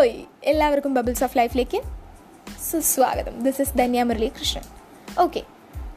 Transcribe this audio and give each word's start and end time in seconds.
ഹോയ് 0.00 0.24
എല്ലാവർക്കും 0.44 0.94
bubbles 0.94 1.24
of 1.24 1.38
ലൈഫിലേക്ക് 1.38 1.82
സുസ്വാഗതം. 2.70 3.44
This 3.44 3.62
is 3.62 3.78
Dhanya 3.78 4.02
Murali 4.02 4.32
Krishnan 4.40 4.62
okay 5.20 5.42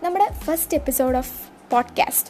നമ്മുടെ 0.03 0.33
ഫസ്റ്റ് 0.33 0.77
എപ്പിസോഡ് 0.77 1.17
ഓഫ് 1.17 1.31
പോഡ്കാസ്റ്റ് 1.71 2.29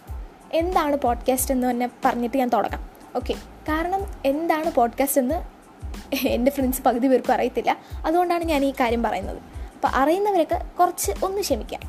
എന്താണ് 0.53 0.95
പോഡ്കാസ്റ്റ് 0.95 1.51
എന്ന് 1.51 1.69
തന്നെ 1.69 1.89
പറഞ്ഞിട്ട് 2.05 2.37
ഞാൻ 2.37 2.49
തുടങ്ങാം. 2.49 2.89
ഓക്കെ 3.15 3.33
കാരണം 3.69 4.21
എന്താണ് 4.25 4.71
പോഡ്കാസ്റ്റ് 4.71 5.21
എന്ന് 5.21 5.43
എന്റെ 6.27 6.51
ഫ്രണ്ട്സ് 6.51 6.81
പകുതി 6.81 7.07
പേർക്കും 7.07 7.33
അറിയത്തില്ല. 7.33 7.77
അതുകൊണ്ടാണ് 8.05 8.43
ഞാൻ 8.43 8.65
ഈ 8.65 8.71
കാര്യം 8.71 9.03
പറയുന്നത്. 9.03 9.37
അപ്പോൾ 9.75 9.87
അറിയുന്നവരൊക്കെ 9.87 10.65
കുറച്ച് 10.79 11.11
ഒന്ന് 11.23 11.41
ക്ഷമിക്കാം. 11.41 11.81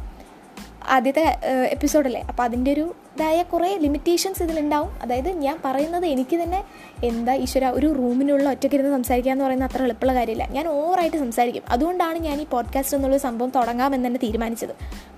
ആദ്യത്തെ 0.88 1.38
എപ്പിസോഡല്ലേ? 1.46 2.20
അപ്പോൾ 2.20 2.42
അതിന്റെ 2.42 2.72
ഒരു 2.72 2.94
ഇതായ 3.16 3.42
കുറേ 3.42 3.76
ലിമിറ്റേഷൻസ് 3.76 4.42
ഇതിലുണ്ടാവും. 4.42 4.90
അതായത് 5.02 5.28
ഞാൻ 5.28 5.58
പറയുന്നത് 5.64 6.06
എനിക്ക് 6.06 6.42
തന്നെ 6.42 6.64
എന്താ 7.04 7.34
ഈശ്വര 7.34 7.64
ഒരു 7.64 7.94
റൂമിനുള്ള 7.98 8.50
ഒറ്റയ്ക്കിരുന്ന് 8.50 8.90
സംസാരിക്കുക 8.90 9.32
എന്ന് 9.32 9.44
പറയുന്നത് 9.44 9.70
അത്ര 9.70 9.82
എളുപ്പമുള്ള 9.82 10.14
കാര്യമില്ല. 10.14 10.46
ഞാൻ 10.50 10.68
ഓവറായിട്ട് 10.68 11.16
സംസാരിക്കും. 11.16 11.62
അതുകൊണ്ടാണ് 11.68 12.18
ഞാൻ 12.18 12.40
ഈ 12.40 12.44
പോഡ്കാസ്റ്റ് 12.44 12.96
എന്നുള്ള 12.96 13.18
സംഭവം 13.18 13.52
തുടങ്ങാമെന്ന് 13.56 14.08
തന്നെ 14.08 14.20
തീരുമാനിച്ചത്. 14.22 14.74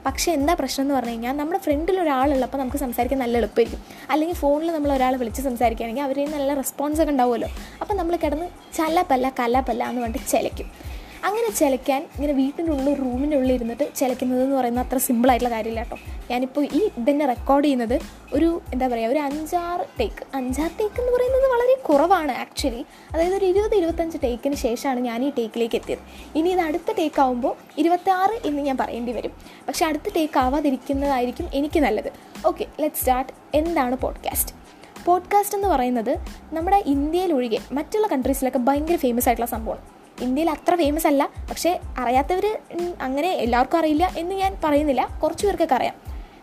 പക്ഷേ 0.07 0.33
എന്താ 0.33 0.55
പ്രശ്നം 0.55 0.85
എന്ന് 0.85 0.95
പറഞ്ഞു 0.95 1.11
കഴിഞ്ഞാൽ 1.11 1.37
നമ്മുടെ 1.37 1.61
ഫ്രണ്ടിൽ 1.63 2.01
ഒരാളുള്ളപ്പോൾ 2.01 2.59
നമുക്ക് 2.59 2.77
സംസാരിക്കാൻ 2.77 3.19
നല്ല 3.19 3.39
എളുപ്പമായിരിക്കും. 3.39 3.83
അല്ലെങ്കിൽ 4.11 4.37
ഫോണിൽ 4.37 4.73
നമ്മൾ 4.73 4.93
ഒരാൾ 4.93 5.17
വിളിച്ച് 5.17 5.43
സംസാരിക്കുകയാണെങ്കിൽ 5.43 6.03
അവരിൽ 6.03 6.31
നല്ല 6.31 6.55
റെസ്പോൺസൊക്കെ 6.55 7.13
ഉണ്ടാവുമല്ലോ. 7.13 7.49
അപ്പോൾ 7.81 7.95
നമ്മൾ 7.95 8.17
കിടന്ന് 8.17 8.49
ചലപ്പല്ല 8.75 9.33
കലപ്പല്ല 9.41 9.85
എന്ന് 9.85 10.03
പറഞ്ഞിട്ട് 10.03 10.27
ചിലയ്ക്കും. 10.31 10.86
അങ്ങനെ 11.27 11.51
ചിലയ്ക്കാൻ 11.51 12.03
ഇങ്ങനെ 12.17 12.33
വീട്ടിന്റെ 12.33 12.73
ഉള്ളിൽ 12.73 12.95
റൂമിന്റെ 12.95 13.37
ഉള്ളിൽ 13.37 13.53
ഇരുന്നിട്ട് 13.53 13.95
ചിലയ്ക്കുന്നത് 13.97 14.43
എന്ന് 14.43 14.57
പറയുന്നത് 14.57 14.87
അത്ര 14.87 14.99
സിമ്പിളായിട്ടുള്ള 14.99 15.55
കാര്യമില്ല 15.55 15.83
കേട്ടോ. 15.83 15.97
ഞാനിപ്പോൾ 16.31 16.65
ഈ 16.65 16.91
ഇതന്നെ 16.99 17.27
റെക്കോർഡ് 17.27 17.65
ചെയ്യുന്നത് 17.65 18.01
ഒരു 18.33 18.61
എന്താ 18.73 18.89
പറയുക 18.89 19.11
ഒരു 19.11 19.19
അഞ്ചാറ് 19.19 19.81
ടേക്ക് 20.01 20.37
അഞ്ചാറ് 20.37 20.71
ടേക്ക് 20.81 21.01
എന്ന് 21.01 21.13
പറയുന്നത് 21.13 21.53
വളരെ 21.53 21.75
കുറവാണ് 21.83 22.33
ആക്ച്വലി 22.33 22.85
അതായത് 23.15 23.35
ഒരു 23.35 23.45
ഇരുപത് 23.45 23.75
ഇരുപത്തഞ്ച് 23.75 24.19
ടേക്കിന് 24.25 24.55
ശേഷമാണ് 24.55 25.01
ഞാൻ 25.01 25.25
ഈ 25.25 25.31
ടേക്കിലേക്ക് 25.39 25.77
എത്തിയത്. 25.77 25.99
ഇനി 26.35 26.49
ഇത് 26.49 26.61
അടുത്ത 26.61 26.93
ടേക്ക് 26.99 27.21
ആകുമ്പോൾ 27.21 27.57
ഇരുപത്താറ് 27.79 28.47
എന്ന് 28.47 28.63
ഞാൻ 28.63 28.77
പറയേണ്ടി 28.77 29.13
വരും. 29.13 29.33
പക്ഷേ 29.69 29.87
അടുത്ത 29.87 30.03
ടേക്ക് 30.17 30.39
ആവാതിരിക്കുന്നതായിരിക്കും 30.39 31.49
എനിക്ക് 31.55 31.81
നല്ലത്. 31.81 32.13
ഓക്കെ 32.47 32.67
ലെറ്റ് 32.81 32.97
സ്റ്റാർട്ട് 32.97 33.33
എന്താണ് 33.55 33.97
പോഡ്കാസ്റ്റ് 33.97 34.55
പോഡ്കാസ്റ്റ് 35.05 35.59
എന്ന് 35.59 35.69
പറയുന്നത് 35.69 36.17
നമ്മുടെ 36.53 36.83
ഇന്ത്യയിൽ 36.87 37.33
ഒഴികെ 37.33 37.59
മറ്റുള്ള 37.73 38.07
കൺട്രീസിലൊക്കെ 38.07 38.59
ഭയങ്കര 38.59 38.97
ഫേമസ് 38.97 39.29
ആയിട്ടുള്ള 39.29 39.51
സംഭവമാണ്. 39.51 39.96
ഇന്ത്യയിൽ 40.23 40.51
അത്ര 40.51 40.77
ഫേമസ് 40.77 41.07
അല്ല. 41.07 41.31
പക്ഷേ 41.51 41.81
അറിയാത്തവർ 41.99 42.59
അങ്ങനെ 43.01 43.31
എല്ലാവർക്കും 43.31 43.79
അറിയില്ല 43.79 44.13
എന്ന് 44.19 44.35
ഞാൻ 44.35 44.61
പറയുന്നില്ല. 44.65 45.09
കുറച്ച് 45.23 45.47
പേർക്കൊക്കെ 45.47 45.75
അറിയാം. 45.75 45.95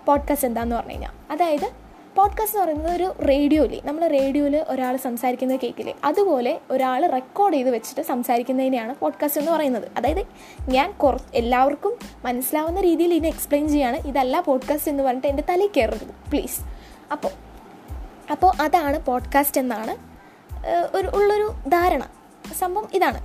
പോഡ്കാസ്റ്റ് 0.05 0.47
എന്താണെന്ന് 0.47 0.75
പറഞ്ഞു 0.75 0.91
കഴിഞ്ഞാൽ 0.91 1.11
അതായത് 1.31 1.83
പോഡ്കാസ്റ്റ് 2.15 2.59
എന്ന് 2.59 2.61
പറയുന്നത് 2.61 2.95
ഒരു 2.95 3.25
റേഡിയോയിൽ 3.25 3.81
നമ്മൾ 3.85 4.07
റേഡിയോയിൽ 4.07 4.65
ഒരാൾ 4.69 4.97
സംസാരിക്കുന്നത് 4.97 5.59
കേൾക്കില്ലേ 5.63 5.93
അതുപോലെ 6.03 6.59
ഒരാൾ 6.71 7.07
റെക്കോർഡ് 7.07 7.53
ചെയ്ത് 7.55 7.69
വെച്ചിട്ട് 7.69 8.01
സംസാരിക്കുന്നതിനെയാണ് 8.01 8.95
പോഡ്കാസ്റ്റ് 8.95 9.41
എന്ന് 9.41 9.51
പറയുന്നത്. 9.51 9.91
അതായത് 9.97 10.25
ഞാൻ 10.69 10.91
കുറ 10.91 11.17
എല്ലാവർക്കും 11.33 11.97
മനസ്സിലാവുന്ന 12.25 12.81
രീതിയിൽ 12.81 13.13
ഇതിനെ 13.13 13.27
എക്സ്പ്ലെയിൻ 13.27 13.67
ചെയ്യാണ്. 13.69 14.07
ഇതല്ല 14.07 14.39
പോഡ്കാസ്റ്റ് 14.39 14.89
എന്ന് 14.89 15.03
പറഞ്ഞിട്ട് 15.03 15.27
എന്റെ 15.27 15.43
തലയിൽ 15.49 15.69
കയറരുത് 15.77 16.29
പ്ലീസ് 16.31 16.61
അപ്പോൾ 17.11 17.29
അപ്പോൾ 18.31 18.61
അതാണ് 18.61 19.05
പോഡ്കാസ്റ്റ് 19.05 19.61
എന്നാണ് 19.61 19.95
ഒരു 20.97 21.07
ഉള്ളൊരു 21.07 21.69
ധാരണ. 21.69 22.22
സംഭവം 22.59 22.87
ഇതാണ്. 22.93 23.19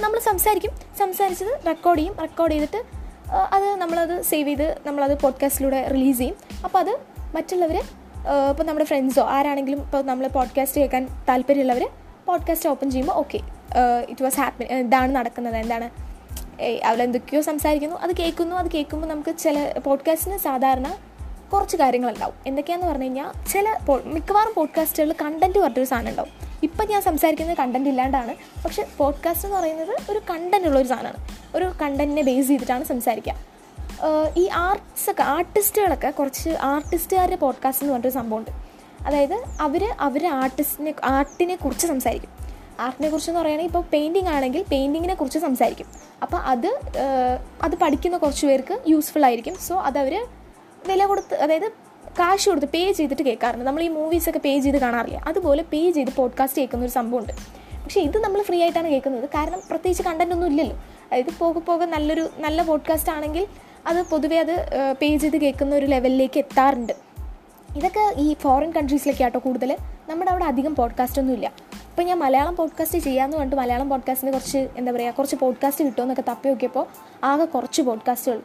നമ്മൾ 0.00 0.18
സംസാരിക്കും. 0.18 0.70
സംസാരിച്ചത് 0.98 1.66
റെക്കോർഡ് 1.66 1.98
ചെയ്യും. 1.98 2.16
റെക്കോർഡ് 2.20 2.52
ചെയ്തിട്ട് 2.52 2.82
അത് 3.52 3.76
നമ്മളത് 3.76 4.22
സേവ് 4.22 4.48
ചെയ്ത് 4.48 4.76
നമ്മളത് 4.86 5.20
പോഡ്കാസ്റ്റിലൂടെ 5.20 5.86
റിലീസ് 5.86 6.18
ചെയ്യും. 6.18 6.36
അപ്പോൾ 6.64 6.78
അത് 6.78 6.98
മറ്റുള്ളവർ 7.34 7.76
ഇപ്പോൾ 8.50 8.62
നമ്മുടെ 8.62 8.84
ഫ്രണ്ട്സോ 8.84 9.22
ആരാണെങ്കിലും 9.22 9.80
ഇപ്പോൾ 9.80 10.02
നമ്മൾ 10.02 10.28
പോഡ്കാസ്റ്റ് 10.28 10.80
കേൾക്കാൻ 10.80 11.08
താല്പര്യമുള്ളവർ 11.28 11.88
പോഡ്കാസ്റ്റ് 12.26 12.68
ഓപ്പൺ 12.68 12.90
ചെയ്യുമ്പോൾ 12.90 13.12
ഓക്കെ 13.12 13.40
ഇറ്റ് 14.08 14.22
വാസ് 14.22 14.40
ഹാപ്പി 14.40 14.64
ഇതാണ് 14.64 15.16
നടക്കുന്നത്. 15.16 15.56
എന്താണ് 15.56 15.90
അവരെന്തൊക്കെയോ 16.84 17.40
സംസാരിക്കുന്നു. 17.40 17.96
അത് 17.96 18.16
കേൾക്കുന്നു. 18.16 18.56
അത് 18.56 18.70
കേൾക്കുമ്പോൾ 18.70 19.06
നമുക്ക് 19.06 19.38
ചില 19.38 19.72
പോഡ്കാസ്റ്റിന് 19.86 20.38
സാധാരണ 20.38 20.96
കുറച്ച് 21.52 21.76
കാര്യങ്ങളുണ്ടാവും. 21.76 22.34
എന്തൊക്കെയാണെന്ന് 22.46 22.88
പറഞ്ഞു 22.88 23.04
കഴിഞ്ഞാൽ 23.04 23.46
ചില 23.52 23.76
മിക്കവാറും 24.04 24.52
പോഡ്കാസ്റ്റുകളിൽ 24.56 25.14
കണ്ടന്റ് 25.22 25.58
പറഞ്ഞൊരു 25.58 25.84
സാധനം 25.84 26.08
ഉണ്ടാവും 26.10 26.45
ഇപ്പം 26.62 26.88
ഞാൻ 26.88 27.02
സംസാരിക്കുന്നത് 27.02 27.56
കണ്ടന്റ് 27.56 27.88
ഇല്ലാണ്ടാണ്. 27.88 28.34
പക്ഷെ 28.64 28.86
പോഡ്കാസ്റ്റ് 28.96 29.46
എന്ന് 29.46 29.58
പറയുന്നത് 29.58 30.12
ഒരു 30.12 30.20
കണ്ടന്റ് 30.30 30.68
ഉള്ളൊരു 30.68 30.88
സാധനമാണ്. 30.88 31.28
ഒരു 31.56 31.64
കണ്ടന്റിനെ 31.82 32.22
ബേസ് 32.22 32.48
ചെയ്തിട്ടാണ് 32.48 32.84
സംസാരിക്കുക. 32.84 33.34
ഈ 34.36 34.48
ആർട്സൊക്കെ 34.48 35.22
ആർട്ടിസ്റ്റുകളൊക്കെ 35.22 36.10
കുറച്ച് 36.10 36.50
ആർട്ടിസ്റ്റുകാരുടെ 36.50 37.36
പോഡ്കാസ്റ്റ് 37.36 37.84
എന്ന് 37.84 37.94
പറഞ്ഞൊരു 37.94 38.14
സംഭവമുണ്ട്. 38.14 38.50
അതായത് 39.06 39.44
അവർ 39.60 39.84
അവർ 40.00 40.26
ആർട്ടിസ്റ്റിനെ 40.26 40.94
ആർട്ടിനെ 41.04 41.56
കുറിച്ച് 41.56 41.86
സംസാരിക്കും. 41.86 42.30
ആർട്ടിനെ 42.80 43.08
കുറിച്ച് 43.08 43.30
എന്ന് 43.30 43.40
പറയുകയാണെങ്കിൽ 43.40 43.78
ഇപ്പോൾ 43.78 43.90
പെയിന്റിങ് 43.92 44.28
ആണെങ്കിൽ 44.28 44.64
പെയിന്റിങ്ങിനെ 44.70 45.14
കുറിച്ച് 45.14 45.38
സംസാരിക്കും. 45.38 45.86
അപ്പോൾ 46.22 46.36
അത് 46.36 46.80
അത് 47.62 47.74
പഠിക്കുന്ന 47.74 48.16
കുറച്ച് 48.16 48.46
പേർക്ക് 48.46 48.78
യൂസ്ഫുൾ 48.88 49.24
ആയിരിക്കും. 49.24 49.56
സോ 49.56 49.80
അതവർ 49.80 50.26
വില 50.86 51.06
കൊടുത്ത് 51.06 51.34
അതായത് 51.34 51.72
കാശ് 52.18 52.48
കൊടുത്ത് 52.48 52.68
പേ 52.72 52.92
ചെയ്തിട്ട് 52.92 53.22
കേൾക്കാറുണ്ട്. 53.22 53.64
നമ്മൾ 53.64 53.82
ഈ 53.82 53.88
മൂവീസൊക്കെ 53.88 54.38
പേ 54.38 54.58
ചെയ്ത് 54.58 54.78
കാണാറില്ല? 54.78 55.18
അതുപോലെ 55.26 55.62
പേ 55.72 55.90
ചെയ്ത് 55.90 56.10
പോഡ്കാസ്റ്റ് 56.14 56.58
കേൾക്കുന്ന 56.58 56.84
ഒരു 56.84 56.92
സംഭവമുണ്ട് 56.92 57.32
പക്ഷേ 57.84 58.00
ഇത് 58.00 58.18
നമ്മൾ 58.18 58.42
ഫ്രീ 58.42 58.62
ആയിട്ടാണ് 58.62 58.88
കേൾക്കുന്നത്. 58.88 59.28
കാരണം 59.28 59.60
പ്രത്യേകിച്ച് 59.70 60.02
കണ്ടന്റ് 60.02 60.34
ഒന്നും 60.34 60.48
ഇല്ലല്ലോ. 60.48 60.76
അതായത് 60.76 61.32
പോകെ 61.38 61.58
പോകെ 61.58 61.86
നല്ലൊരു 61.86 62.28
നല്ല 62.38 62.62
പോഡ്കാസ്റ്റ് 62.62 63.12
ആണെങ്കിൽ 63.12 63.46
അത് 63.86 64.02
പൊതുവേ 64.02 64.38
അത് 64.38 64.54
പേ 65.02 65.16
ചെയ്ത് 65.16 65.36
കേൾക്കുന്ന 65.36 65.74
ഒരു 65.74 65.86
ലെവലിലേക്ക് 65.86 66.38
എത്താറുണ്ട്. 66.38 66.92
ഇതൊക്കെ 67.76 68.14
ഈ 68.16 68.34
ഫോറിൻ 68.34 68.70
കൺട്രീസിലൊക്കെ 68.72 69.24
ആട്ടോ 69.24 69.38
കൂടുതൽ. 69.44 69.76
നമ്മുടെ 70.08 70.30
അവിടെ 70.30 70.44
അധികം 70.44 70.74
പോഡ്കാസ്റ്റ് 70.74 71.20
ഒന്നും 71.20 71.34
ഇല്ല. 71.34 71.46
അപ്പം 71.90 72.04
ഞാൻ 72.04 72.18
മലയാളം 72.18 72.56
പോഡ്കാസ്റ്റ് 72.56 72.98
ചെയ്യാമെന്ന് 72.98 73.36
പറഞ്ഞിട്ട് 73.36 73.56
മലയാളം 73.56 73.88
പോഡ്കാസ്റ്റിന് 73.88 74.32
കുറച്ച് 74.32 74.58
എന്താ 74.76 74.92
പറയുക 74.92 75.12
കുറച്ച് 75.12 75.36
പോഡ്കാസ്റ്റ് 75.36 75.84
കിട്ടുമെന്നൊക്കെ 75.84 76.24
തപ്പി 76.28 76.48
നോക്കിയപ്പോൾ 76.48 76.86
ആകെ 77.24 77.44
കുറച്ച് 77.44 77.82
പോഡ്കാസ്റ്റുകൾ 77.82 78.42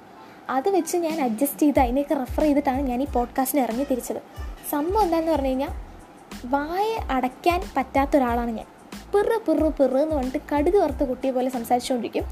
അത് 0.49 0.69
വെച്ച് 0.69 0.97
ഞാൻ 0.97 1.21
അഡ്ജസ്റ്റ് 1.21 1.59
ചെയ്ത് 1.59 1.79
അതിനെയൊക്കെ 1.79 2.13
റെഫർ 2.15 2.41
ചെയ്തിട്ടാണ് 2.41 2.81
ഞാൻ 2.81 3.01
ഈ 3.01 3.05
പോഡ്കാസ്റ്റിന് 3.05 3.63
ഇറങ്ങി 3.63 3.83
തിരിച്ചത്. 3.83 4.17
സംഭവം 4.71 5.03
എന്താണെന്ന് 5.03 5.31
പറഞ്ഞു 5.31 5.47
കഴിഞ്ഞാൽ 5.47 5.69
വായ 6.45 7.13
അടയ്ക്കാൻ 7.13 7.61
പറ്റാത്ത 7.77 8.17
ഒരാളാണ് 8.17 8.51
ഞാൻ. 8.51 8.65
പിറു 9.13 9.51
പിറു 9.51 9.67
പിറു 9.67 9.97
എന്ന് 9.97 10.15
പറഞ്ഞിട്ട് 10.15 10.37
കടുക് 10.55 10.77
വറുത്ത് 10.77 11.07
കുട്ടിയെ 11.07 11.31
പോലെ 11.31 11.49
സംസാരിച്ചുകൊണ്ടിരിക്കും. 11.49 12.29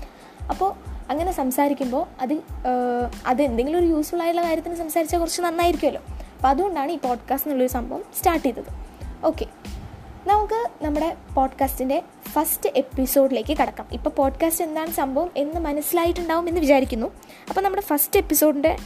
അപ്പോൾ 0.49 0.73
അങ്ങനെ 1.09 1.31
സംസാരിക്കുമ്പോൾ 1.31 2.05
അത് 2.21 2.33
അത് 3.25 3.41
എന്തെങ്കിലും 3.41 3.79
ഒരു 3.79 3.85
യൂസ്ഫുൾ 3.85 4.21
ആയിട്ടുള്ള 4.21 4.47
കാര്യത്തിന് 4.47 4.75
സംസാരിച്ചാൽ 4.75 5.19
കുറച്ച് 5.19 5.41
നന്നായിരിക്കുമല്ലോ. 5.41 6.01
അപ്പോൾ 6.01 6.47
അതുകൊണ്ടാണ് 6.47 6.91
ഈ 6.91 6.97
പോഡ്കാസ്റ്റ് 6.97 7.47
എന്നുള്ളൊരു 7.47 7.71
സംഭവം 7.71 8.03
സ്റ്റാർട്ട് 8.17 8.45
ചെയ്തത്. 8.45 8.65
ഓക്കെ 9.25 9.45
നമുക്ക് 10.29 10.57
നമ്മുടെ 10.81 11.15
പോഡ്കാസ്റ്റിന്റെ 11.35 12.01
ഫസ്റ്റ് 12.31 12.69
എപ്പിസോഡിലേക്ക് 12.75 13.57
കടക്കാം. 13.57 13.87
ഇപ്പോൾ 13.91 14.09
പോഡ്കാസ്റ്റ് 14.09 14.63
എന്താണ് 14.63 14.91
സംഭവം 14.91 15.29
എന്ന് 15.37 15.59
മനസ്സിലായിട്ടുണ്ടാവും 15.59 16.49
എന്ന് 16.49 16.61
വിചാരിക്കുന്നു. 16.61 17.07
അപ്പോൾ 17.49 17.61
നമ്മുടെ 17.61 17.81
ഫസ്റ്റ് 17.81 18.19
എപ്പിസോഡിന്റെ 18.19 18.77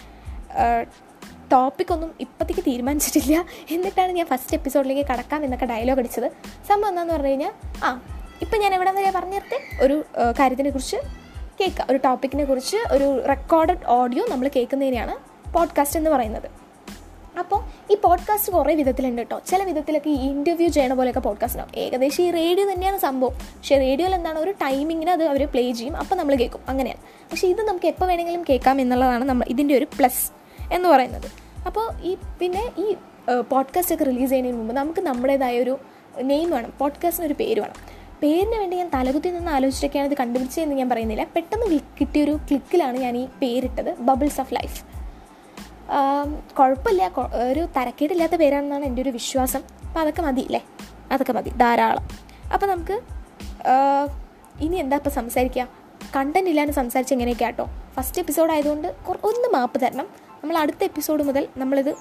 ടോപ്പിക്കൊന്നും 1.52 2.16
ഇപ്പോഴത്തേക്ക് 2.20 2.62
തീരുമാനിച്ചിട്ടില്ല. 2.68 3.46
എന്നിട്ടാണ് 3.72 4.12
ഞാൻ 4.12 4.26
ഫസ്റ്റ് 4.26 4.58
എപ്പിസോഡിലേക്ക് 4.58 5.06
കടക്കാം 5.10 5.44
എന്നൊക്കെ 5.44 5.66
ഡയലോഗ് 5.66 6.00
അടിച്ചത്. 6.00 6.32
സംഭവം 6.70 6.90
എന്താണെന്ന് 6.90 7.14
പറഞ്ഞു 7.14 7.30
കഴിഞ്ഞാൽ 7.30 7.54
ആ 7.84 8.02
ഇപ്പം 8.42 8.60
ഞാൻ 8.60 8.74
എവിടെ 8.74 8.92
വരെ 8.92 9.12
പറഞ്ഞു 9.12 9.34
നിർത്തി 9.34 9.84
ഒരു 9.84 10.04
കാര്യത്തിനെ 10.40 10.70
കുറിച്ച് 10.70 10.98
കേൾക്കുക 11.60 11.86
ഒരു 11.90 12.00
ടോപ്പിക്കിനെ 12.06 12.46
കുറിച്ച് 12.46 12.78
ഒരു 12.92 13.28
റെക്കോർഡഡ് 13.28 13.86
ഓഡിയോ 13.88 14.26
നമ്മൾ 14.30 14.50
കേൾക്കുന്നതിനെയാണ് 14.56 15.16
പോഡ്കാസ്റ്റ് 15.54 16.00
എന്ന് 16.00 16.10
പറയുന്നത്. 16.10 16.50
ഈ 17.94 17.98
പോഡ്കാസ്റ്റ് 18.04 18.54
കുറേ 18.54 18.76
വിധത്തിലുണ്ട് 18.76 19.22
കേട്ടോ 19.22 19.42
ചില 19.48 19.64
വിധത്തിലൊക്കെ 19.64 20.10
ഈ 20.10 20.14
ഇന്റർവ്യൂ 20.14 20.70
ചെയ്യണ 20.70 20.94
പോലെയൊക്കെ 20.94 21.20
പോഡ്കാസ്റ്റ് 21.20 21.62
ഉണ്ടാവും 21.62 21.80
ഏകദേശം 21.80 22.24
ഈ 22.24 22.32
റേഡിയോ 22.32 22.72
തന്നെയാണ് 22.72 22.98
സംഭവം. 22.98 23.32
പക്ഷേ 23.32 23.78
റേഡിയോയിൽ 23.78 24.16
എന്താണ്? 24.16 24.40
ഒരു 24.40 24.52
ടൈമിങ്ങിന് 24.52 25.10
അത് 25.10 25.24
അവർ 25.24 25.48
പ്ലേ 25.48 25.72
ചെയ്യും. 25.72 25.98
അപ്പോൾ 25.98 26.16
നമ്മൾ 26.16 26.36
കേൾക്കും. 26.36 26.62
അങ്ങനെയാണ്. 26.68 27.00
പക്ഷേ 27.32 27.48
ഇത് 27.48 27.62
നമുക്ക് 27.62 27.86
എപ്പോൾ 27.86 28.06
വേണമെങ്കിലും 28.06 28.46
കേൾക്കാം 28.50 28.82
എന്നുള്ളതാണ് 28.82 29.24
നമ്മൾ 29.24 29.46
ഇതിന്റെ 29.48 29.78
ഒരു 29.78 29.86
പ്ലസ് 29.86 30.32
എന്ന് 30.74 30.90
പറയുന്നത്. 30.90 31.32
അപ്പോൾ 31.66 32.02
ഈ 32.04 32.18
പിന്നെ 32.40 32.70
ഈ 32.78 32.96
പോഡ്കാസ്റ്റ് 33.50 33.94
ഒക്കെ 33.94 34.04
റിലീസ് 34.04 34.32
ചെയ്യുന്നതിന് 34.32 34.60
മുമ്പ് 34.60 34.76
നമുക്ക് 34.76 35.00
നമ്മുടേതായ 35.00 35.60
ഒരു 35.60 35.78
നെയിം 36.22 36.52
വേണം. 36.52 36.74
പോഡ്കാസ്റ്റിന് 36.80 37.28
ഒരു 37.28 37.34
പേര് 37.34 37.60
വേണം. 37.60 37.76
പേരിന് 38.24 38.56
വേണ്ടി 38.56 38.78
ഞാൻ 38.78 38.92
തലകുത്തി 38.94 39.30
നിന്ന് 39.30 39.52
ആലോചിച്ചിട്ടൊക്കെയാണ് 39.52 40.08
ഇത് 40.10 40.18
കണ്ടുപിടിച്ചതെന്ന് 40.18 40.76
ഞാൻ 40.76 40.90
പറയുന്നില്ല. 40.90 41.28
പെട്ടെന്ന് 41.36 41.80
കിട്ടിയൊരു 42.02 42.32
ക്ലിക്കിലാണ് 42.32 42.98
ഞാൻ 42.98 43.18
ഈ 43.18 43.26
പേരിട്ടത്. 43.26 43.96
ബബിൾസ് 44.00 44.40
ഓഫ് 44.40 44.56
ലൈഫ് 44.56 44.93
കുഴപ്പമില്ല 46.58 47.04
ഒരു 47.50 47.64
തരക്കേടില്ലാത്ത 47.78 48.36
പേരാണെന്നാണ് 48.42 48.86
എന്റെ 48.90 49.02
ഒരു 49.06 49.12
വിശ്വാസം. 49.18 49.62
അപ്പം 49.88 50.02
അതൊക്കെ 50.04 50.22
മതി 50.28 50.44
അല്ലേ 50.50 50.62
അതൊക്കെ 51.14 51.34
മതി. 51.38 51.52
ധാരാളം. 51.62 52.06
അപ്പോൾ 52.54 52.68
നമുക്ക് 52.72 52.98
ഇനി 54.66 54.78
എന്താ 54.84 54.98
ഇപ്പോൾ 55.02 55.14
സംസാരിക്കുക 55.20 55.64
കണ്ടന്റ് 56.16 56.50
ഇല്ലാണ്ട് 56.52 56.74
സംസാരിച്ച് 56.80 57.14
എങ്ങനെയൊക്കെ 57.16 57.46
ആട്ടോ? 57.50 57.66
ഫസ്റ്റ് 57.96 58.20
എപ്പിസോഡ് 58.24 58.52
ആയതുകൊണ്ട് 58.56 58.88
ഒന്ന് 59.30 59.50
മാപ്പ് 59.56 59.78
തരണം. 59.84 60.08
നമ്മൾ 60.42 60.56
അടുത്ത 60.64 60.84
എപ്പിസോഡ് 60.90 61.24
മുതൽ 61.30 61.44
നമ്മളിത് 61.62 61.92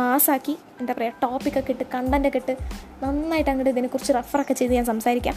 മാസാക്കി 0.00 0.54
എന്താ 0.80 0.92
പറയുക 0.96 1.22
ടോപ്പിക്കൊക്കെ 1.22 1.72
ഇട്ട് 1.72 1.84
കണ്ടന്റൊക്കെ 1.94 2.40
ഇട്ട് 2.42 2.54
നന്നായിട്ട് 3.02 3.50
അങ്ങോട്ട് 3.50 3.72
ഇതിനെക്കുറിച്ച് 3.74 4.12
റെഫറൊക്കെ 4.18 4.54
ചെയ്ത് 4.60 4.72
ഞാൻ 4.78 4.86
സംസാരിക്കാം. 4.92 5.36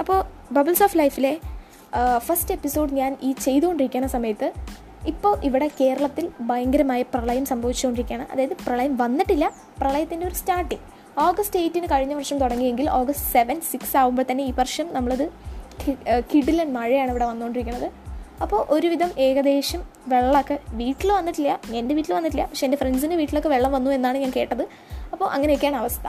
അപ്പോൾ 0.00 0.18
ബബിൾസ് 0.56 0.82
ഓഫ് 0.86 0.98
ലൈഫിലെ 0.98 1.32
ഫസ്റ്റ് 2.26 2.52
എപ്പിസോഡ് 2.56 2.92
ഞാൻ 3.00 3.12
ഈ 3.22 3.32
ചെയ്തുകൊണ്ടിരിക്കുന്ന 3.46 4.06
സമയത്ത് 4.16 4.48
ഇപ്പോൾ 5.06 5.40
ഇവിടെ 5.44 5.70
കേരളത്തിൽ 5.80 6.30
ഭയങ്കരമായ 6.40 7.02
പ്രളയം 7.02 7.46
സംഭവിച്ചുകൊണ്ടിരിക്കുകയാണ്. 7.46 8.32
അതായത് 8.32 8.54
പ്രളയം 8.66 8.96
വന്നിട്ടില്ല 8.96 9.52
പ്രളയത്തിന്റെ 9.80 10.26
ഒരു 10.26 10.34
സ്റ്റാർട്ടിങ് 10.34 10.84
ഓഗസ്റ്റ് 11.18 11.60
എയ്റ്റിന് 11.60 11.86
കഴിഞ്ഞ 11.92 12.14
വർഷം 12.14 12.38
തുടങ്ങിയെങ്കിൽ 12.38 12.90
ഓഗസ്റ്റ് 12.90 13.32
സെവൻ 13.32 13.60
സിക്സ് 13.60 13.96
ആകുമ്പോൾ 13.96 14.24
തന്നെ 14.30 14.44
ഈ 14.44 14.52
വർഷം 14.58 14.86
നമ്മളത് 14.92 15.26
കിടിലൻ 16.34 16.72
മഴയാണ് 16.72 17.10
ഇവിടെ 17.10 17.24
വന്നുകൊണ്ടിരിക്കുന്നത്. 17.24 17.92
അപ്പോൾ 18.42 18.66
ഒരുവിധം 18.70 19.10
ഏകദേശം 19.18 19.82
വെള്ളമൊക്കെ 20.08 20.58
വീട്ടിൽ 20.70 21.12
വന്നിട്ടില്ല 21.12 21.60
എന്റെ 21.74 21.94
വീട്ടിൽ 21.94 22.12
വന്നിട്ടില്ല 22.14 22.46
പക്ഷേ 22.46 22.66
എന്റെ 22.66 22.78
ഫ്രണ്ട്സിന്റെ 22.78 23.16
വീട്ടിലൊക്കെ 23.16 23.48
വെള്ളം 23.48 23.72
വന്നു 23.72 23.90
എന്നാണ് 23.90 24.18
ഞാൻ 24.18 24.32
കേട്ടത്. 24.36 24.62
അപ്പോൾ 25.12 25.28
അങ്ങനെയൊക്കെയാണ് 25.30 25.76
അവസ്ഥ. 25.76 26.06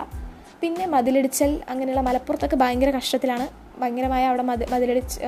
പിന്നെ 0.61 0.85
മതിലിടിച്ചൽ 0.85 1.61
അങ്ങനെയുള്ള 1.69 2.01
മലപ്പുറത്തൊക്കെ 2.01 2.55
ഭയങ്കര 2.55 2.89
കഷ്ടത്തിലാണ്. 2.97 3.64
ഭയങ്കരമായ 3.79 4.25
അവിടെ 4.25 4.43
മതി 4.43 4.65
മതിലടിച്ച് 4.71 5.19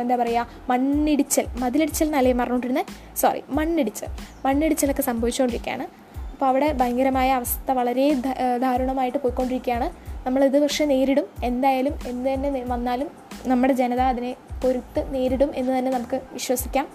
എന്താ 0.00 0.16
പറയുക 0.16 0.46
മണ്ണിടിച്ചൽ 0.70 1.46
മതിലിടിച്ചൽ 1.58 2.06
എന്നല്ലേ 2.06 2.32
പറഞ്ഞുകൊണ്ടിരുന്നത് 2.32 3.16
സോറി 3.16 3.42
മണ്ണിടിച്ചൽ. 3.48 4.06
മണ്ണിടിച്ചലൊക്കെ 4.44 5.02
സംഭവിച്ചുകൊണ്ടിരിക്കുകയാണ്. 5.02 5.86
അപ്പോൾ 6.32 6.46
അവിടെ 6.46 6.72
ഭയങ്കരമായ 6.72 7.32
അവസ്ഥ 7.32 7.70
വളരെ 7.70 8.14
ദാരുണമായിട്ട് 8.62 9.18
പോയിക്കൊണ്ടിരിക്കുകയാണ്. 9.18 9.88
നമ്മളിത് 10.26 10.62
പക്ഷേ 10.62 10.84
നേരിടും. 10.84 11.26
എന്തായാലും 11.44 11.94
എന്ത് 12.06 12.28
തന്നെ 12.34 12.64
വന്നാലും 12.66 13.08
നമ്മുടെ 13.46 13.72
ജനത 13.72 14.00
അതിനെ 14.00 14.36
പൊരുത്ത് 14.64 15.14
നേരിടും 15.14 15.50
എന്ന് 15.56 15.78
തന്നെ 15.78 15.90
നമുക്ക് 15.90 16.20
വിശ്വസിക്കാം 16.32 16.86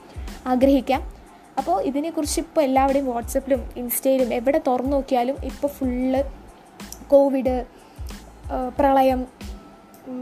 ആഗ്രഹിക്കാം. 0.47 1.01
അപ്പോൾ 1.57 1.81
ഇതിനെക്കുറിച്ച് 1.81 2.39
ഇപ്പോൾ 2.39 2.61
എല്ലാവരുടെയും 2.61 3.07
വാട്സപ്പിലും 3.13 3.69
ഇൻസ്റ്റയിലും 3.77 4.33
എവിടെ 4.33 4.61
തുറന്നു 4.67 4.91
നോക്കിയാലും 4.91 5.37
ഇപ്പോൾ 5.43 5.67
ഫുള്ള് 5.67 6.23
കോവിഡ് 7.07 7.65
പ്രളയം 8.79 9.25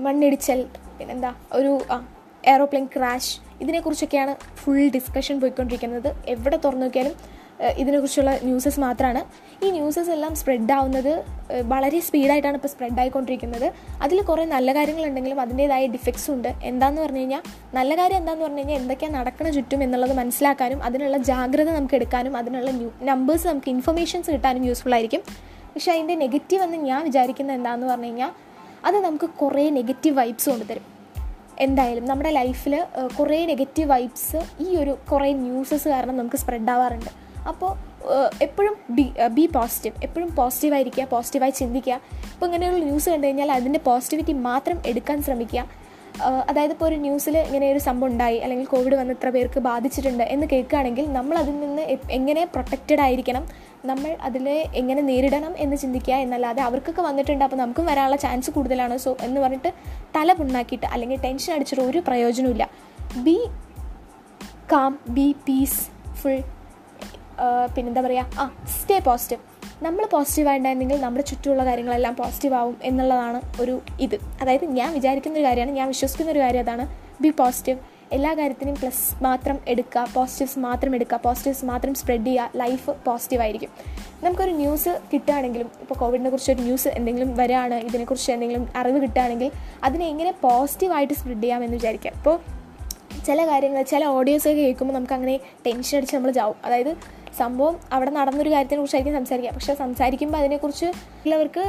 മണ്ണിടിച്ചൽ 0.06 0.60
പിന്നെന്താ 1.00 1.32
ഒരു 1.60 1.72
എയറോപ്ലെയിൻ 2.52 2.86
ക്രാഷ് 2.94 3.34
ഇതിനെക്കുറിച്ചൊക്കെയാണ് 3.64 4.34
ഫുൾ 4.60 4.80
ഡിസ്കഷൻ 4.96 5.36
പോയിക്കൊണ്ടിരിക്കുന്നത്. 5.42 6.10
എവിടെ 6.34 6.58
തുറന്നു 6.66 6.86
നോക്കിയാലും 6.86 7.16
ഇതിനെക്കുറിച്ചുള്ള 7.82 8.32
ന്യൂസസ് 8.48 8.80
മാത്രമാണ് 8.84 9.22
ഈ 9.66 9.68
ന്യൂസസ് 9.76 10.12
എല്ലാം 10.16 10.34
സ്പ്രെഡ് 10.40 10.74
ആവുന്നത് 10.76 11.14
വളരെ 11.72 12.00
സ്പീഡായിട്ടാണ് 12.08 12.58
ഇപ്പോൾ 12.60 12.72
സ്പ്രെഡ് 12.74 13.00
ആയിക്കൊണ്ടിരിക്കുന്നത്. 13.02 13.66
അതിൽ 14.06 14.18
കുറേ 14.28 14.44
നല്ല 14.54 14.76
കാര്യങ്ങളുണ്ടെങ്കിലും 14.78 15.40
അതിന്റേതായ 15.44 15.86
ഡിഫക്ട്സും 15.96 16.32
ഉണ്ട്. 16.36 16.50
എന്താണെന്ന് 16.72 17.02
പറഞ്ഞു 17.06 17.22
കഴിഞ്ഞാൽ 17.24 17.42
നല്ല 17.78 17.92
കാര്യം 18.00 18.20
എന്താണെന്ന് 18.22 18.46
പറഞ്ഞു 18.48 18.62
കഴിഞ്ഞാൽ 18.62 18.80
എന്തൊക്കെയാണ് 18.82 19.16
നടക്കുന്ന 19.20 19.52
ചുറ്റും 19.58 19.82
എന്നുള്ളത് 19.86 20.14
മനസ്സിലാക്കാനും 20.22 20.82
അതിനുള്ള 20.90 21.20
ജാഗ്രത 21.32 21.70
നമുക്ക് 21.78 21.98
എടുക്കാനും 22.00 22.36
അതിനുള്ള 22.42 22.72
ന്യൂ 22.80 22.90
നമ്പേഴ്സ് 23.12 23.48
നമുക്ക് 23.52 23.72
ഇൻഫർമേഷൻസ് 23.76 24.30
കിട്ടാനും 24.36 24.66
യൂസ്ഫുൾ 24.70 24.96
ആയിരിക്കും. 24.98 25.24
പക്ഷേ 25.74 25.92
അതിന്റെ 25.96 26.18
നെഗറ്റീവ് 26.26 26.62
എന്ന് 26.68 26.78
ഞാൻ 26.92 27.02
വിചാരിക്കുന്നത് 27.10 27.58
എന്താണെന്ന് 27.60 27.90
പറഞ്ഞു 27.94 28.10
കഴിഞ്ഞാൽ 28.10 28.32
അത് 28.86 28.98
നമുക്ക് 29.06 29.30
കുറേ 29.30 29.70
നെഗറ്റീവ് 29.70 30.18
വൈബ്സ് 30.18 30.50
കൊണ്ടുതരും 30.50 30.86
എന്തായാലും 31.60 32.06
നമ്മുടെ 32.06 32.30
ലൈഫിൽ 32.30 32.86
കുറേ 33.20 33.46
നെഗറ്റീവ് 33.46 33.90
വൈബ്സ് 33.92 34.46
ഈ 34.60 34.76
ഒരു 34.76 34.98
കുറേ 35.12 35.34
ന്യൂസസ് 35.34 35.88
കാരണം 35.90 36.18
നമുക്ക് 36.18 36.36
സ്പ്രെഡ് 36.36 36.70
ആവാറുണ്ട്. 36.70 37.10
അപ്പോൾ 37.48 37.72
എപ്പോഴും 38.42 38.76
ബി 38.90 39.14
ബി 39.28 39.46
പോസിറ്റീവ് 39.46 39.96
എപ്പോഴും 40.04 40.36
പോസിറ്റീവ് 40.36 40.36
പോസിറ്റീവായിരിക്കുക 40.36 41.04
പോസിറ്റീവായി 41.04 41.52
ചിന്തിക്കുക. 41.52 41.94
ഇപ്പോൾ 42.34 42.46
ഇങ്ങനെയുള്ള 42.46 42.80
ന്യൂസ് 42.80 43.10
കണ്ടു 43.10 43.28
കഴിഞ്ഞാൽ 43.28 43.52
അതിന്റെ 43.52 43.80
പോസിറ്റിവിറ്റി 43.80 44.34
മാത്രം 44.34 44.82
എടുക്കാൻ 44.86 45.24
ശ്രമിക്കുക. 45.24 45.87
അതായത് 46.24 46.72
ഇപ്പോൾ 46.72 46.86
ഒരു 46.86 46.96
ന്യൂസിൽ 46.96 47.38
ഇങ്ങനെ 47.38 47.72
ഒരു 47.72 47.80
സംഭവം 47.80 48.12
ഉണ്ടായി 48.12 48.38
അല്ലെങ്കിൽ 48.38 48.66
കോവിഡ് 48.66 48.96
വന്ന് 48.96 49.14
ഇത്ര 49.14 49.30
പേർക്ക് 49.30 49.60
ബാധിച്ചിട്ടുണ്ട് 49.60 50.24
എന്ന് 50.24 50.48
കേൾക്കുകയാണെങ്കിൽ 50.52 51.14
നമ്മൾ 51.14 51.38
അതിൽ 51.38 51.60
നിന്ന് 51.60 51.82
എങ്ങനെ 52.12 52.46
പ്രൊട്ടക്റ്റഡ് 52.46 53.00
ആയിരിക്കണം? 53.00 53.48
നമ്മൾ 53.86 54.18
അതിനെ 54.22 54.72
എങ്ങനെ 54.74 55.02
നേരിടണം 55.02 55.54
എന്ന് 55.58 55.76
ചിന്തിക്കുക 55.76 56.14
എന്നല്ലാതെ 56.14 56.64
അവർക്കൊക്കെ 56.64 57.02
വന്നിട്ടുണ്ട് 57.02 57.44
അപ്പോൾ 57.44 57.58
നമുക്കും 57.58 57.86
വരാനുള്ള 57.86 58.16
ചാൻസ് 58.16 58.52
കൂടുതലാണ്. 58.52 58.98
സോ 58.98 59.18
എന്ന് 59.22 59.42
പറഞ്ഞിട്ട് 59.42 59.74
തല 60.16 60.34
പുണ്ണാക്കിയിട്ട് 60.34 60.86
അല്ലെങ്കിൽ 60.86 61.22
ടെൻഷൻ 61.22 61.54
അടിച്ചിട്ട് 61.54 61.84
ഒരു 61.84 61.98
പ്രയോജനമില്ല 62.08 62.70
be 63.18 63.38
calm 64.72 65.00
be 65.10 65.36
piece 65.48 66.14
full 66.14 66.42
പിന്നെന്താ 67.76 68.02
പറയുക 68.02 68.30
ആ 68.40 68.66
സ്റ്റേ 68.82 69.00
പോസിറ്റീവ് 69.00 69.57
നമ്മൾ 69.82 70.06
പോസിറ്റീവായിട്ടുണ്ടെങ്കിൽ 70.12 71.02
നമ്മുടെ 71.02 71.26
ചുറ്റുമുള്ള 71.26 71.66
കാര്യങ്ങളെല്ലാം 71.66 72.16
പോസിറ്റീവ് 72.16 72.54
ആവും 72.54 72.78
എന്നുള്ളതാണ് 72.84 73.42
ഒരു 73.62 73.82
ഇത്. 74.00 74.16
അതായത് 74.42 74.66
ഞാൻ 74.66 74.94
വിചാരിക്കുന്ന 74.94 75.40
ഒരു 75.40 75.46
കാര്യമാണ് 75.46 75.72
ഞാൻ 75.72 75.88
വിശ്വസിക്കുന്ന 75.88 76.32
ഒരു 76.32 76.40
കാര്യം 76.40 76.60
അതാണ് 76.60 76.86
ബി 77.22 77.30
പോസിറ്റീവ് 77.30 77.80
എല്ലാ 78.12 78.34
കാര്യത്തിനും 78.34 78.76
പ്ലസ് 78.76 79.24
മാത്രം 79.24 79.60
എടുക്കുക 79.68 80.08
പോസിറ്റീവ്സ് 80.14 80.60
മാത്രം 80.60 80.96
എടുക്കുക 80.96 81.20
പോസിറ്റീവ്സ് 81.24 81.66
മാത്രം 81.66 81.94
സ്പ്രെഡ് 81.94 82.26
ചെയ്യുക 82.26 82.52
ലൈഫ് 82.56 82.92
പോസിറ്റീവ് 83.06 83.42
ആയിരിക്കും. 83.42 83.70
നമുക്കൊരു 84.24 84.52
ന്യൂസ് 84.52 85.00
കിട്ടുകയാണെങ്കിലും 85.14 85.72
ഇപ്പോൾ 85.82 85.94
കോവിഡിനെ 85.94 86.30
കുറിച്ച് 86.30 86.52
ഒരു 86.52 86.62
ന്യൂസ് 86.62 86.88
എന്തെങ്കിലും 86.88 87.38
വരികയാണ് 87.38 87.74
ഇതിനെക്കുറിച്ച് 87.74 88.32
എന്തെങ്കിലും 88.32 88.68
അറിവ് 88.76 89.02
കിട്ടുകയാണെങ്കിൽ 89.02 89.52
അതിനെ 89.84 90.08
എങ്ങനെ 90.08 90.32
പോസിറ്റീവായിട്ട് 90.32 91.14
സ്പ്രെഡ് 91.14 91.44
ചെയ്യാമെന്ന് 91.44 91.78
വിചാരിക്കുക 91.78 92.12
ഇപ്പോൾ 92.16 92.57
ചില 93.28 93.40
കാര്യങ്ങൾ 93.50 93.82
ചില 93.92 94.04
ഓഡിയോസൊക്കെ 94.18 94.62
കേൾക്കുമ്പോൾ 94.62 94.96
നമുക്ക് 94.98 95.16
അങ്ങനെ 95.18 95.36
ടെൻഷൻ 95.66 95.96
അടിച്ച് 95.98 96.16
നമ്മൾ 96.18 96.32
ചാവും. 96.40 96.58
അതായത് 96.66 96.92
സംഭവം 97.42 97.76
അവിടെ 97.96 98.12
നടന്നൊരു 98.18 98.52
കാര്യത്തിനെ 98.54 98.80
കുറിച്ചായിരിക്കും 98.82 99.18
സംസാരിക്കുക. 99.20 99.52
പക്ഷെ 99.58 99.74
സംസാരിക്കുമ്പോൾ 99.84 100.40
അതിനെക്കുറിച്ച് 100.44 100.88
ഉള്ളവർക്ക് 101.26 101.64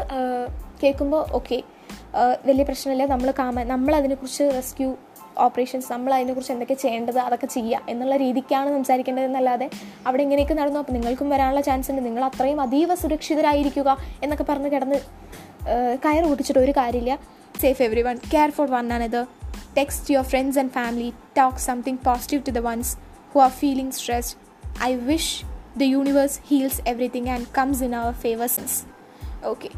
കേൾക്കുമ്പോൾ 0.82 1.22
ഓക്കെ 1.38 1.58
വലിയ 2.48 2.64
പ്രശ്നമില്ല. 2.68 3.04
നമ്മൾ 3.12 3.28
കാമ 3.38 3.62
നമ്മൾ 3.74 3.92
അതിനെക്കുറിച്ച് 4.00 4.44
റെസ്ക്യൂ 4.58 4.90
ഓപ്പറേഷൻസ് 5.46 5.88
നമ്മൾ 5.92 6.12
അതിനെക്കുറിച്ച് 6.16 6.52
എന്തൊക്കെ 6.54 6.76
ചെയ്യേണ്ടത് 6.82 7.18
അതൊക്കെ 7.24 7.48
ചെയ്യുക 7.54 7.90
എന്നുള്ള 7.92 8.14
രീതിക്കാണ് 8.22 8.68
സംസാരിക്കേണ്ടതെന്നല്ലാതെ 8.76 9.66
അവിടെ 10.06 10.22
ഇങ്ങനെയൊക്കെ 10.26 10.54
നടന്നു. 10.60 10.78
അപ്പോൾ 10.82 10.94
നിങ്ങൾക്കും 10.96 11.28
വരാനുള്ള 11.34 11.60
ചാൻസ് 11.68 11.90
ഉണ്ട്. 11.92 12.02
നിങ്ങൾ 12.08 12.24
അത്രയും 12.30 12.60
അതീവ 12.66 12.94
സുരക്ഷിതരായിരിക്കുക 13.02 13.96
എന്നൊക്കെ 14.22 14.46
പറഞ്ഞ് 14.50 14.70
കിടന്ന് 14.74 14.98
കയർ 15.68 15.98
കയറ് 16.06 16.26
പൊട്ടിച്ചിട്ട് 16.30 16.60
ഒരു 16.66 16.74
കാര്യമില്ല. 16.80 17.14
Safe 17.62 17.82
everyone 18.08 18.16
care 18.34 18.50
for 18.56 18.68
one 18.76 18.86
another 19.78 20.10
your 20.10 20.24
friends 20.24 20.56
and 20.56 20.70
family, 20.72 21.14
talk 21.34 21.58
something 21.58 21.96
positive 21.98 22.42
to 22.44 22.52
the 22.52 22.62
ones 22.62 22.96
who 23.32 23.40
are 23.40 23.50
feeling 23.50 23.90
stressed. 23.92 24.36
I 24.80 24.96
wish 25.10 25.44
the 25.76 25.86
universe 25.86 26.40
heals 26.48 26.80
everything 26.86 27.28
and 27.28 27.52
comes 27.52 27.80
in 27.80 27.94
our 27.94 28.12
favor 28.24 28.48
since. 28.48 28.74
Okay. 29.52 29.70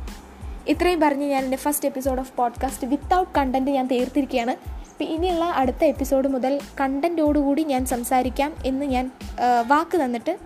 ഇത്രയും 0.69 1.00
പറഞ്ഞ് 1.00 1.26
ഞാൻ 1.26 1.44
എന്റെ 1.44 1.56
first 1.56 1.88
episode 1.88 2.20
of 2.20 2.32
podcast 2.37 2.87
without 2.87 3.31
content 3.38 3.70
ഞാൻ 3.70 3.87
തീർത്തിരിക്കുകയാണ് 3.87 4.55
അപ്പോൾ 4.91 5.05
ഇനിയുള്ള 5.05 5.44
അടുത്ത 5.44 5.85
episode 5.85 6.29
മുതൽ 6.29 6.61
കണ്ടന്റോടുകൂടി 6.81 7.62
ഞാൻ 7.64 7.87
സംസാരിക്കാം 7.87 8.53
എന്ന് 8.64 8.87
ഞാൻ 8.87 9.11
വാക്ക് 9.67 10.05
തന്നിട്ട് 10.05 10.38